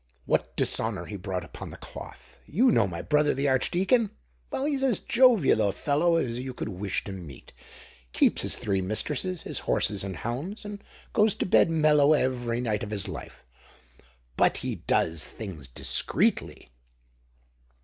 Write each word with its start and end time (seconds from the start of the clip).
"What 0.25 0.55
dishonour 0.55 1.05
he 1.05 1.15
brought 1.15 1.43
upon 1.43 1.69
the 1.69 1.77
cloth! 1.77 2.39
You 2.47 2.71
know 2.71 2.87
my 2.87 3.03
brother 3.03 3.35
the 3.35 3.47
Archdeacon? 3.47 4.09
Well, 4.49 4.65
he's 4.65 4.81
as 4.81 4.97
jovial 4.97 5.61
a 5.61 5.71
fellow 5.71 6.15
as 6.15 6.39
you 6.39 6.55
could 6.55 6.69
wish 6.69 7.03
to 7.03 7.11
meet. 7.11 7.53
Keeps 8.11 8.41
his 8.41 8.55
three 8.57 8.81
mistresses, 8.81 9.43
his 9.43 9.59
horses 9.59 10.03
and 10.03 10.15
hounds, 10.17 10.65
and 10.65 10.83
goes 11.13 11.35
to 11.35 11.45
bed 11.45 11.69
mellow 11.69 12.13
every 12.13 12.59
night 12.59 12.81
of 12.81 12.89
his 12.89 13.07
life. 13.07 13.45
But 14.37 14.57
he 14.65 14.73
does 14.77 15.23
things 15.25 15.67
discreetly." 15.67 16.71